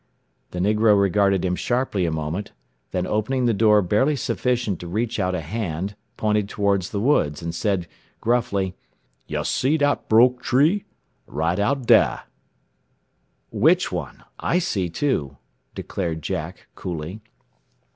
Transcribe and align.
The 0.49 0.57
negro 0.57 0.99
regarded 0.99 1.45
him 1.45 1.55
sharply 1.55 2.07
a 2.07 2.11
moment, 2.11 2.53
then 2.89 3.05
opening 3.05 3.45
the 3.45 3.53
door 3.53 3.83
barely 3.83 4.15
sufficient 4.15 4.79
to 4.79 4.87
reach 4.87 5.19
out 5.19 5.35
a 5.35 5.41
hand, 5.41 5.95
pointed 6.17 6.49
toward 6.49 6.81
the 6.81 6.99
woods, 6.99 7.43
and 7.43 7.53
said 7.53 7.87
gruffly, 8.19 8.75
"Yo' 9.27 9.43
see 9.43 9.77
dat 9.77 10.09
broke 10.09 10.41
tree? 10.41 10.85
Right 11.27 11.59
out 11.59 11.85
dah." 11.85 12.21
"Which 13.51 13.91
one? 13.91 14.23
I 14.39 14.57
see 14.57 14.89
two," 14.89 15.37
declared 15.75 16.23
Jack, 16.23 16.65
coolly. 16.73 17.21